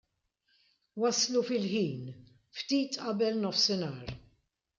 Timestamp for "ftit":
2.61-2.99